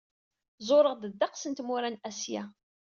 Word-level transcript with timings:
Ẓureɣ-d 0.67 1.03
ddeqs 1.11 1.43
n 1.47 1.53
tmura 1.53 1.89
n 1.89 2.01
Asya. 2.09 2.43